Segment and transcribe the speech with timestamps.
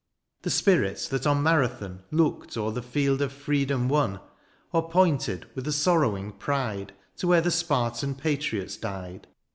[0.41, 4.19] The spirit that on Marathon Looked o'er the field of freedom won.
[4.73, 6.93] Or pointed, with a sorrowing pride.
[7.17, 9.27] To where the Spartan patriots died.